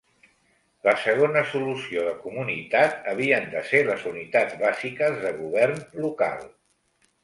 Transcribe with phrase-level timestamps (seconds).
[0.87, 6.47] La segona solució de comunitat havien de ser les unitats bàsiques de govern local.